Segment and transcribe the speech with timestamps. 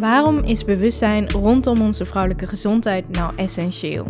[0.00, 4.06] Waarom is bewustzijn rondom onze vrouwelijke gezondheid nou essentieel?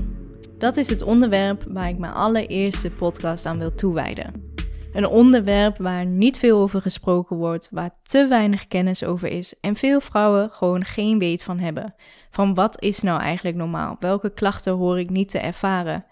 [0.58, 4.54] Dat is het onderwerp waar ik mijn allereerste podcast aan wil toewijden.
[4.92, 9.76] Een onderwerp waar niet veel over gesproken wordt, waar te weinig kennis over is en
[9.76, 11.94] veel vrouwen gewoon geen weet van hebben.
[12.30, 13.96] Van wat is nou eigenlijk normaal?
[14.00, 16.04] Welke klachten hoor ik niet te ervaren?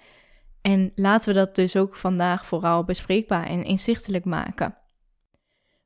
[0.63, 4.77] En laten we dat dus ook vandaag vooral bespreekbaar en inzichtelijk maken.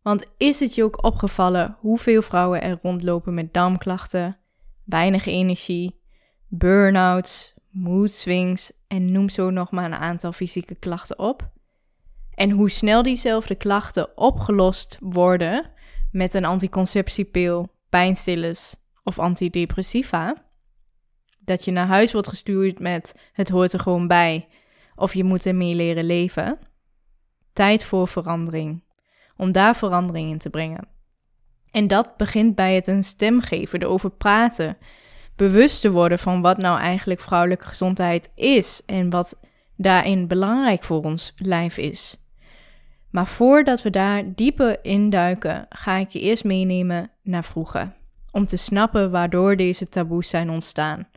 [0.02, 4.38] Want is het je ook opgevallen hoeveel vrouwen er rondlopen met darmklachten,
[4.84, 6.00] weinig energie,
[6.48, 11.50] burn-outs, mood swings en noem zo nog maar een aantal fysieke klachten op?
[12.34, 15.70] En hoe snel diezelfde klachten opgelost worden
[16.10, 18.74] met een anticonceptiepil, pijnstillers
[19.04, 20.44] of antidepressiva?
[21.44, 24.48] Dat je naar huis wordt gestuurd met het hoort er gewoon bij
[24.94, 26.58] of je moet ermee leren leven.
[27.52, 28.82] Tijd voor verandering
[29.36, 30.88] om daar verandering in te brengen.
[31.70, 34.76] En dat begint bij het een stem geven, erover praten,
[35.36, 39.40] bewust te worden van wat nou eigenlijk vrouwelijke gezondheid is en wat
[39.76, 42.16] daarin belangrijk voor ons lijf is.
[43.10, 47.92] Maar voordat we daar dieper induiken, ga ik je eerst meenemen naar vroeger,
[48.30, 51.08] om te snappen waardoor deze taboes zijn ontstaan.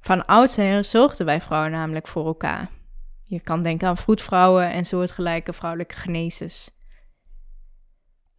[0.00, 2.70] Van oudsher zorgden wij vrouwen namelijk voor elkaar.
[3.24, 6.70] Je kan denken aan vroedvrouwen en soortgelijke vrouwelijke genezes.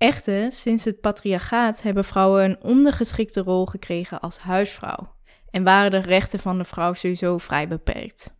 [0.02, 5.16] Echter, sinds het patriarchaat hebben vrouwen een ondergeschikte rol gekregen als huisvrouw
[5.50, 8.36] en waren de rechten van de vrouw sowieso vrij beperkt.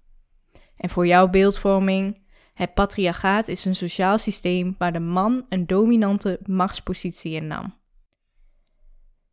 [0.78, 2.22] En voor jouw beeldvorming,
[2.54, 7.76] het patriarchaat is een sociaal systeem waar de man een dominante machtspositie innam.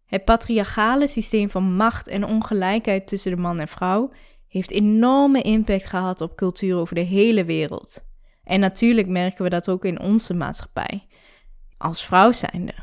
[0.07, 4.13] Het patriarchale systeem van macht en ongelijkheid tussen de man en vrouw
[4.49, 8.07] heeft enorme impact gehad op cultuur over de hele wereld.
[8.45, 11.08] En natuurlijk merken we dat ook in onze maatschappij
[11.79, 12.75] als vrouw zijnde.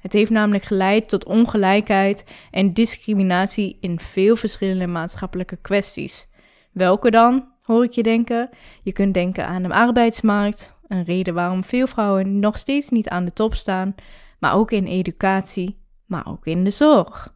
[0.00, 6.28] Het heeft namelijk geleid tot ongelijkheid en discriminatie in veel verschillende maatschappelijke kwesties.
[6.72, 8.50] Welke dan, hoor ik je denken?
[8.82, 13.24] Je kunt denken aan de arbeidsmarkt, een reden waarom veel vrouwen nog steeds niet aan
[13.24, 13.94] de top staan,
[14.38, 17.34] maar ook in educatie, maar ook in de zorg.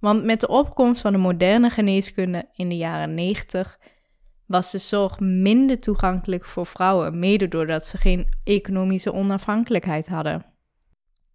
[0.00, 3.78] Want met de opkomst van de moderne geneeskunde in de jaren 90
[4.48, 10.46] was de zorg minder toegankelijk voor vrouwen, mede doordat ze geen economische onafhankelijkheid hadden.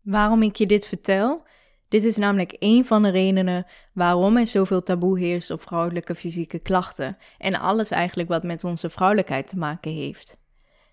[0.02, 1.46] Waarom ik je dit vertel?
[1.88, 6.60] Dit is namelijk een van de redenen waarom er zoveel taboe heerst op vrouwelijke fysieke
[6.60, 10.42] klachten en alles eigenlijk wat met onze vrouwelijkheid te maken heeft.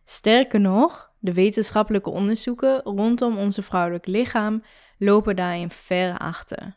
[0.04, 4.62] Sterker nog, de wetenschappelijke onderzoeken rondom onze vrouwelijk lichaam
[4.98, 6.76] lopen daarin ver achter.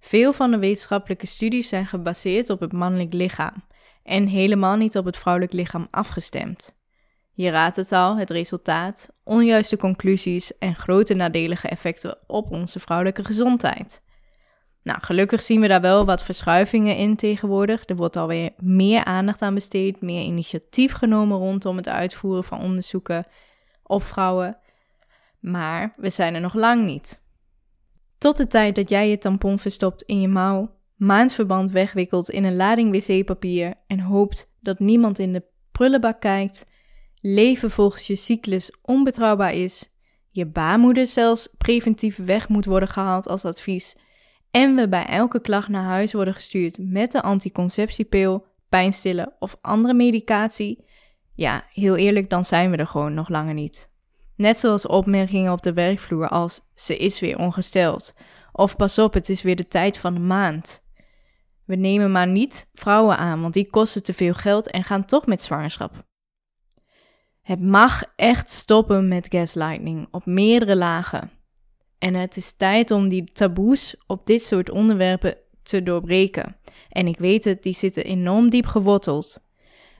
[0.00, 3.64] Veel van de wetenschappelijke studies zijn gebaseerd op het mannelijk lichaam
[4.04, 6.74] en helemaal niet op het vrouwelijk lichaam afgestemd.
[7.32, 13.24] Je raadt het al, het resultaat: onjuiste conclusies en grote nadelige effecten op onze vrouwelijke
[13.24, 14.02] gezondheid.
[14.82, 17.88] Nou, gelukkig zien we daar wel wat verschuivingen in tegenwoordig.
[17.88, 23.26] Er wordt alweer meer aandacht aan besteed, meer initiatief genomen rondom het uitvoeren van onderzoeken
[23.82, 24.56] op vrouwen.
[25.40, 27.22] Maar we zijn er nog lang niet.
[28.18, 32.56] Tot de tijd dat jij je tampon verstopt in je mouw maandverband wegwikkelt in een
[32.56, 35.42] lading wc-papier en hoopt dat niemand in de
[35.72, 36.66] prullenbak kijkt,
[37.20, 39.90] leven volgens je cyclus onbetrouwbaar is,
[40.28, 43.96] je baarmoeder zelfs preventief weg moet worden gehaald als advies
[44.50, 49.94] en we bij elke klacht naar huis worden gestuurd met de anticonceptiepil, pijnstiller of andere
[49.94, 50.84] medicatie,
[51.34, 53.88] ja, heel eerlijk, dan zijn we er gewoon nog langer niet.
[54.36, 58.14] Net zoals opmerkingen op de werkvloer als ze is weer ongesteld
[58.52, 60.83] of pas op, het is weer de tijd van de maand.
[61.64, 65.26] We nemen maar niet vrouwen aan, want die kosten te veel geld en gaan toch
[65.26, 66.04] met zwangerschap.
[67.42, 71.30] Het mag echt stoppen met gaslighting op meerdere lagen.
[71.98, 76.56] En het is tijd om die taboes op dit soort onderwerpen te doorbreken.
[76.88, 79.42] En ik weet het, die zitten enorm diep geworteld.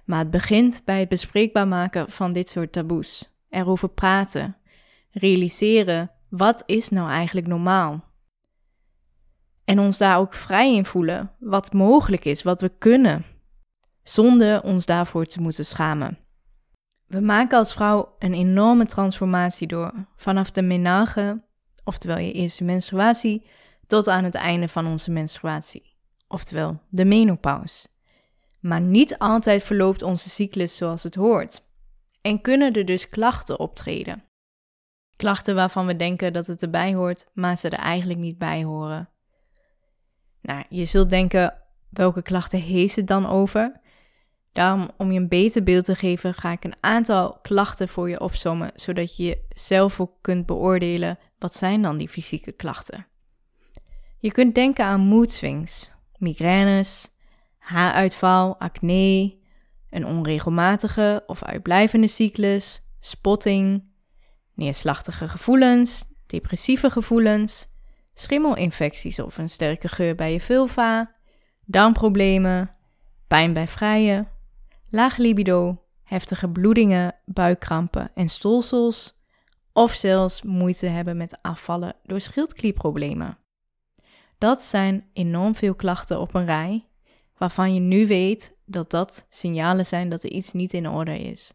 [0.05, 3.33] Maar het begint bij het bespreekbaar maken van dit soort taboes.
[3.49, 4.57] Erover praten.
[5.11, 8.14] Realiseren, wat is nou eigenlijk normaal?
[9.65, 13.25] En ons daar ook vrij in voelen, wat mogelijk is, wat we kunnen,
[14.03, 16.19] zonder ons daarvoor te moeten schamen.
[17.07, 21.43] We maken als vrouw een enorme transformatie door, vanaf de menage,
[21.85, 23.47] oftewel je eerste menstruatie,
[23.87, 25.97] tot aan het einde van onze menstruatie,
[26.29, 27.87] oftewel de menopauze.
[28.61, 31.63] Maar niet altijd verloopt onze cyclus zoals het hoort.
[32.21, 34.25] En kunnen er dus klachten optreden.
[35.17, 39.09] Klachten waarvan we denken dat het erbij hoort, maar ze er eigenlijk niet bij horen.
[40.69, 41.55] Je zult denken,
[41.91, 43.81] welke klachten heeft het dan over?
[44.53, 48.21] Daarom, om je een beter beeld te geven, ga ik een aantal klachten voor je
[48.21, 53.07] opzommen, zodat je zelf ook kunt beoordelen wat zijn dan die fysieke klachten.
[54.19, 57.11] Je kunt denken aan mood swings, migraines,
[57.59, 59.39] haaruitval, acne,
[59.91, 63.85] een onregelmatige of uitblijvende cyclus, spotting,
[64.55, 67.67] neerslachtige gevoelens, depressieve gevoelens,
[68.15, 71.15] schimmelinfecties of een sterke geur bij je vulva,
[71.65, 72.75] darmproblemen,
[73.27, 74.27] pijn bij vrije,
[74.91, 79.15] laag libido, heftige bloedingen, buikkrampen en stolsels,
[79.73, 83.39] of zelfs moeite hebben met afvallen door schildklierproblemen.
[84.39, 86.89] Dat zijn enorm veel klachten op een rij,
[87.37, 91.53] waarvan je nu weet dat dat signalen zijn dat er iets niet in orde is.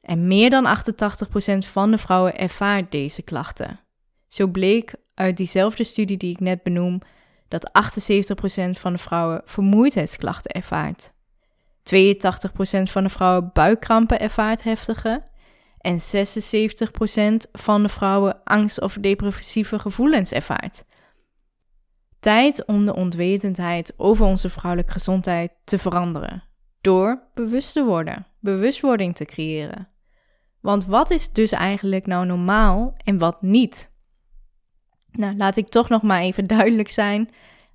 [0.00, 3.80] En meer dan 88% van de vrouwen ervaart deze klachten.
[4.36, 7.00] Zo bleek uit diezelfde studie die ik net benoem
[7.48, 7.72] dat 78%
[8.70, 11.12] van de vrouwen vermoeidheidsklachten ervaart.
[11.82, 11.92] 82%
[12.82, 15.24] van de vrouwen buikkrampen ervaart heftige
[15.78, 20.84] en 76% van de vrouwen angst of depressieve gevoelens ervaart.
[22.20, 26.42] Tijd om de onwetendheid over onze vrouwelijke gezondheid te veranderen.
[26.80, 29.88] Door bewust te worden, bewustwording te creëren.
[30.60, 33.94] Want wat is dus eigenlijk nou normaal en wat niet?
[35.16, 37.30] Nou, laat ik toch nog maar even duidelijk zijn.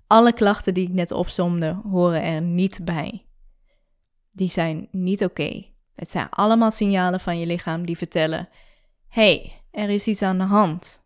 [0.08, 3.26] Alle klachten die ik net opzomde horen er niet bij.
[4.32, 5.66] Die zijn niet oké.
[5.96, 8.50] Het zijn allemaal signalen van je lichaam die vertellen:
[9.08, 11.04] hey, er is iets aan de hand.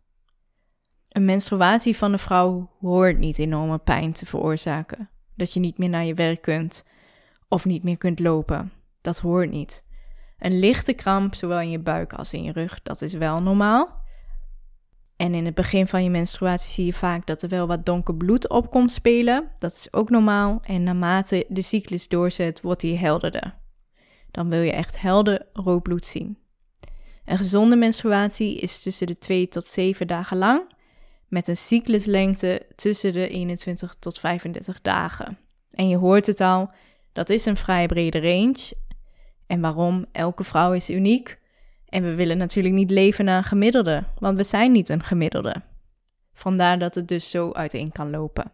[1.08, 5.10] Een menstruatie van de vrouw hoort niet enorme pijn te veroorzaken.
[5.34, 6.84] Dat je niet meer naar je werk kunt
[7.48, 8.72] of niet meer kunt lopen.
[9.00, 9.84] Dat hoort niet.
[10.38, 14.04] Een lichte kramp, zowel in je buik als in je rug, dat is wel normaal.
[15.16, 18.14] En in het begin van je menstruatie zie je vaak dat er wel wat donker
[18.14, 19.50] bloed op komt spelen.
[19.58, 20.60] Dat is ook normaal.
[20.62, 23.54] En naarmate de cyclus doorzet, wordt die helderder.
[24.30, 26.38] Dan wil je echt helder rood bloed zien.
[27.24, 30.74] Een gezonde menstruatie is tussen de 2 tot 7 dagen lang,
[31.28, 35.38] met een cycluslengte tussen de 21 tot 35 dagen.
[35.70, 36.70] En je hoort het al,
[37.12, 38.72] dat is een vrij brede range.
[39.46, 40.06] En waarom?
[40.12, 41.38] Elke vrouw is uniek.
[41.96, 45.62] En we willen natuurlijk niet leven naar een gemiddelde, want we zijn niet een gemiddelde.
[46.32, 48.52] Vandaar dat het dus zo uiteen kan lopen.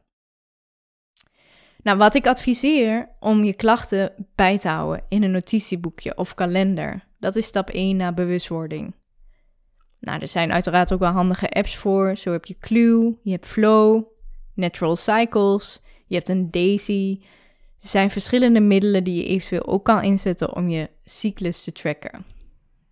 [1.83, 7.07] Nou, wat ik adviseer om je klachten bij te houden in een notitieboekje of kalender,
[7.19, 8.95] dat is stap 1 naar bewustwording.
[10.01, 12.17] Nou, er zijn uiteraard ook wel handige apps voor.
[12.17, 14.05] Zo heb je Clue, je hebt Flow,
[14.55, 17.19] Natural Cycles, je hebt een Daisy.
[17.81, 22.25] Er zijn verschillende middelen die je eventueel ook kan inzetten om je cyclus te tracken.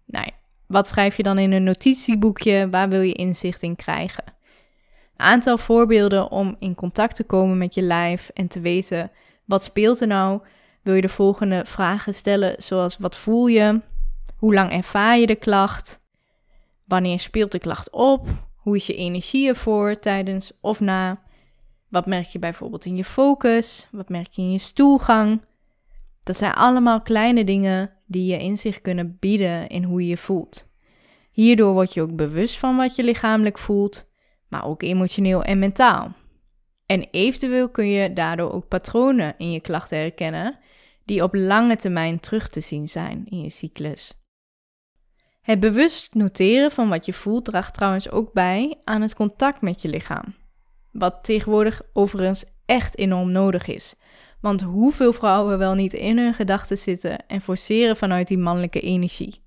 [0.06, 0.30] Nou,
[0.70, 2.68] wat schrijf je dan in een notitieboekje?
[2.70, 4.24] Waar wil je inzicht in krijgen?
[5.16, 9.10] Een aantal voorbeelden om in contact te komen met je lijf en te weten
[9.44, 10.40] wat speelt er nou.
[10.82, 13.80] Wil je de volgende vragen stellen, zoals wat voel je?
[14.36, 16.00] Hoe lang ervaar je de klacht?
[16.84, 18.28] Wanneer speelt de klacht op?
[18.56, 21.22] Hoe is je energie ervoor tijdens of na?
[21.88, 23.88] Wat merk je bijvoorbeeld in je focus?
[23.90, 25.42] Wat merk je in je stoelgang?
[26.22, 30.68] Dat zijn allemaal kleine dingen die je inzicht kunnen bieden in hoe je je voelt.
[31.30, 34.10] Hierdoor word je ook bewust van wat je lichamelijk voelt,
[34.48, 36.12] maar ook emotioneel en mentaal.
[36.86, 40.58] En eventueel kun je daardoor ook patronen in je klachten herkennen
[41.04, 44.14] die op lange termijn terug te zien zijn in je cyclus.
[45.40, 49.82] Het bewust noteren van wat je voelt draagt trouwens ook bij aan het contact met
[49.82, 50.34] je lichaam.
[50.92, 53.94] Wat tegenwoordig overigens echt enorm nodig is.
[54.40, 59.42] Want hoeveel vrouwen wel niet in hun gedachten zitten en forceren vanuit die mannelijke energie.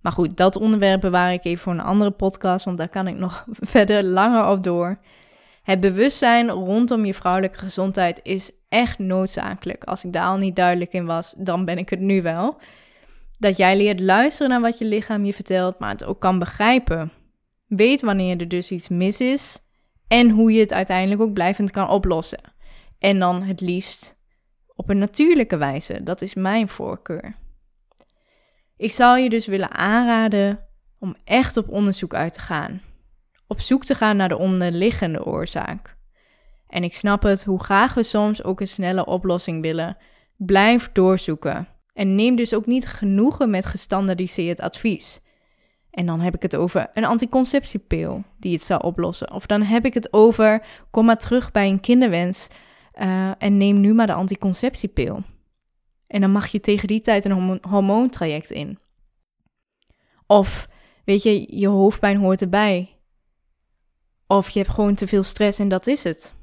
[0.00, 3.16] Maar goed, dat onderwerp bewaar ik even voor een andere podcast, want daar kan ik
[3.16, 4.98] nog verder langer op door.
[5.62, 9.84] Het bewustzijn rondom je vrouwelijke gezondheid is echt noodzakelijk.
[9.84, 12.60] Als ik daar al niet duidelijk in was, dan ben ik het nu wel.
[13.38, 17.12] Dat jij leert luisteren naar wat je lichaam je vertelt, maar het ook kan begrijpen.
[17.66, 19.58] Weet wanneer er dus iets mis is
[20.08, 22.40] en hoe je het uiteindelijk ook blijvend kan oplossen.
[22.98, 24.16] En dan het liefst
[24.74, 26.02] op een natuurlijke wijze.
[26.02, 27.34] Dat is mijn voorkeur.
[28.76, 30.66] Ik zou je dus willen aanraden
[30.98, 32.80] om echt op onderzoek uit te gaan.
[33.46, 35.96] Op zoek te gaan naar de onderliggende oorzaak.
[36.66, 39.96] En ik snap het, hoe graag we soms ook een snelle oplossing willen.
[40.36, 41.68] Blijf doorzoeken.
[41.92, 45.20] En neem dus ook niet genoegen met gestandardiseerd advies.
[45.90, 49.32] En dan heb ik het over een anticonceptiepil die het zou oplossen.
[49.32, 52.48] Of dan heb ik het over kom maar terug bij een kinderwens
[53.00, 55.22] uh, en neem nu maar de anticonceptiepil.
[56.06, 58.78] En dan mag je tegen die tijd een hormoontraject in.
[60.26, 60.68] Of
[61.04, 62.96] weet je, je hoofdpijn hoort erbij.
[64.26, 66.34] Of je hebt gewoon te veel stress en dat is het.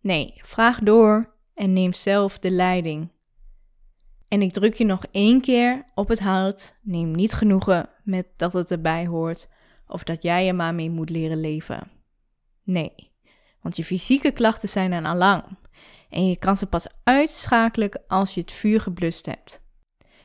[0.00, 3.08] Nee, vraag door en neem zelf de leiding.
[4.28, 6.78] En ik druk je nog één keer op het hart.
[6.82, 9.48] Neem niet genoegen met dat het erbij hoort
[9.86, 11.90] of dat jij er maar mee moet leren leven.
[12.62, 13.10] Nee.
[13.60, 15.58] Want je fysieke klachten zijn een alarm.
[16.08, 19.62] En je kan ze pas uitschakelen als je het vuur geblust hebt.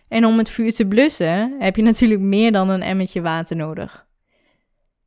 [0.07, 4.07] En om het vuur te blussen heb je natuurlijk meer dan een emmertje water nodig.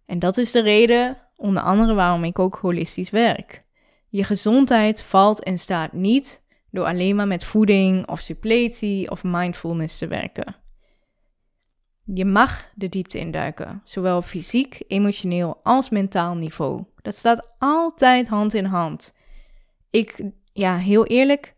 [0.07, 3.65] En dat is de reden, onder andere, waarom ik ook holistisch werk.
[4.09, 9.99] Je gezondheid valt en staat niet door alleen maar met voeding of suppletie of mindfulness
[9.99, 10.57] te werken.
[12.15, 16.85] Je mag de diepte induiken, zowel op fysiek, emotioneel als mentaal niveau.
[17.03, 19.15] Dat staat altijd hand in hand.
[19.91, 20.21] Ik,
[20.57, 21.55] ja, heel eerlijk,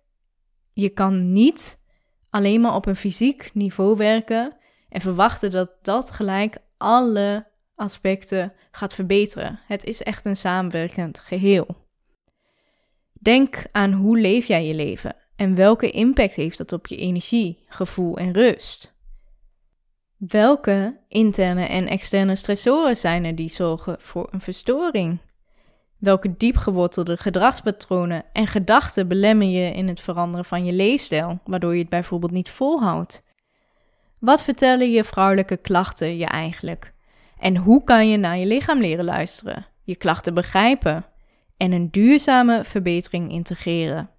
[0.73, 1.79] je kan niet
[2.31, 4.57] alleen maar op een fysiek niveau werken
[4.89, 9.61] en verwachten dat dat gelijk alle aspecten gaat verbeteren.
[9.67, 11.87] Het is echt een samenwerkend geheel.
[13.13, 17.65] Denk aan hoe leef jij je leven en welke impact heeft dat op je energie,
[17.69, 18.97] gevoel en rust.
[20.17, 25.19] Welke interne en externe stressoren zijn er die zorgen voor een verstoring?
[25.99, 31.81] Welke diepgewortelde gedragspatronen en gedachten belemmen je in het veranderen van je leefstijl, waardoor je
[31.81, 33.23] het bijvoorbeeld niet volhoudt?
[34.19, 36.95] Wat vertellen je vrouwelijke klachten je eigenlijk?
[37.39, 41.05] En hoe kan je naar je lichaam leren luisteren, je klachten begrijpen
[41.57, 44.11] en een duurzame verbetering integreren?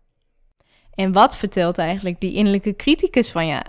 [0.93, 3.61] En wat vertelt eigenlijk die innerlijke criticus van je?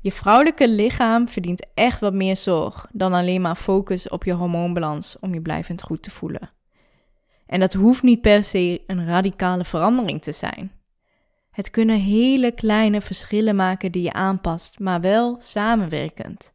[0.00, 5.18] Je vrouwelijke lichaam verdient echt wat meer zorg dan alleen maar focus op je hormoonbalans
[5.20, 6.54] om je blijvend goed te voelen.
[7.46, 10.72] En dat hoeft niet per se een radicale verandering te zijn.
[11.50, 16.54] Het kunnen hele kleine verschillen maken die je aanpast, maar wel samenwerkend.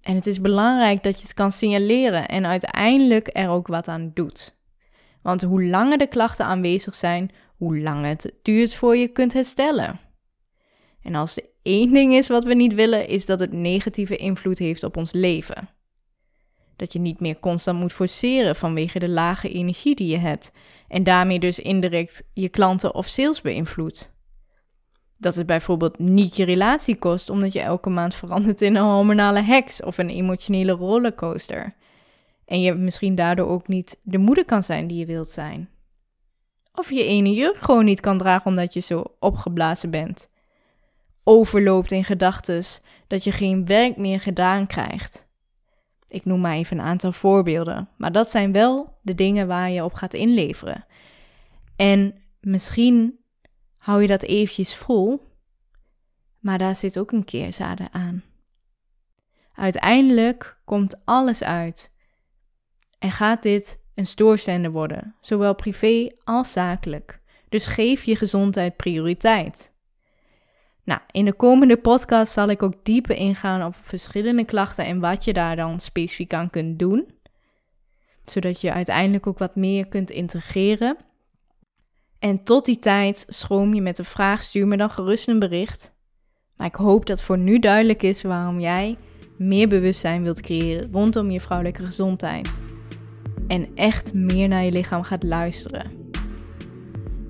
[0.00, 4.10] En het is belangrijk dat je het kan signaleren en uiteindelijk er ook wat aan
[4.14, 4.58] doet.
[5.22, 10.00] Want hoe langer de klachten aanwezig zijn, hoe langer het duurt voor je kunt herstellen.
[11.02, 14.58] En als er één ding is wat we niet willen, is dat het negatieve invloed
[14.58, 15.68] heeft op ons leven.
[16.80, 20.52] Dat je niet meer constant moet forceren vanwege de lage energie die je hebt
[20.88, 24.12] en daarmee dus indirect je klanten of sales beïnvloedt.
[25.18, 29.42] Dat het bijvoorbeeld niet je relatie kost omdat je elke maand verandert in een hormonale
[29.42, 31.74] heks of een emotionele rollercoaster.
[32.44, 35.68] En je misschien daardoor ook niet de moeder kan zijn die je wilt zijn.
[36.74, 40.28] Of je ene jurk gewoon niet kan dragen omdat je zo opgeblazen bent.
[41.24, 42.64] Overloopt in gedachten
[43.06, 45.28] dat je geen werk meer gedaan krijgt.
[46.10, 49.84] Ik noem maar even een aantal voorbeelden, maar dat zijn wel de dingen waar je
[49.84, 50.86] op gaat inleveren.
[51.76, 53.18] En misschien
[53.76, 55.22] hou je dat eventjes vol,
[56.38, 58.22] maar daar zit ook een keerzade aan.
[59.54, 61.92] Uiteindelijk komt alles uit
[62.98, 67.20] en gaat dit een stoorzender worden, zowel privé als zakelijk.
[67.48, 69.69] Dus geef je gezondheid prioriteit.
[70.90, 75.24] Nou, in de komende podcast zal ik ook dieper ingaan op verschillende klachten en wat
[75.24, 77.08] je daar dan specifiek aan kunt doen.
[78.24, 80.96] Zodat je uiteindelijk ook wat meer kunt integreren.
[82.18, 85.92] En tot die tijd schroom je met een vraag, stuur me dan gerust een bericht.
[86.56, 88.96] Maar ik hoop dat voor nu duidelijk is waarom jij
[89.36, 92.60] meer bewustzijn wilt creëren rondom je vrouwelijke gezondheid.
[93.48, 95.90] En echt meer naar je lichaam gaat luisteren.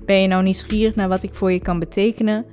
[0.05, 2.45] Ben je nou nieuwsgierig naar wat ik voor je kan betekenen?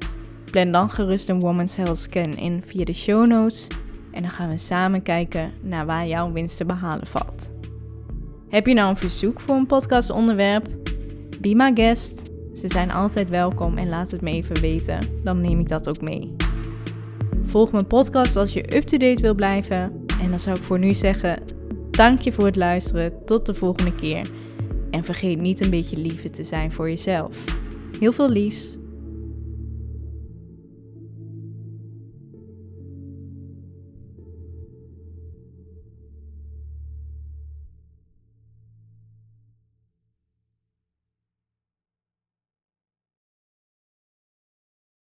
[0.50, 3.66] Plan dan gerust een Woman's Health Scan in via de show notes
[4.10, 7.50] en dan gaan we samen kijken naar waar jouw winst te behalen valt.
[8.48, 10.68] Heb je nou een verzoek voor een podcastonderwerp?
[11.40, 12.12] Be my guest.
[12.54, 16.00] Ze zijn altijd welkom en laat het me even weten, dan neem ik dat ook
[16.00, 16.36] mee.
[17.44, 20.06] Volg mijn podcast als je up-to-date wil blijven.
[20.20, 21.42] En dan zou ik voor nu zeggen:
[21.90, 23.12] dank je voor het luisteren.
[23.24, 24.30] Tot de volgende keer.
[24.90, 27.44] En vergeet niet een beetje liefde te zijn voor jezelf.
[28.00, 28.77] Heel veel liefs.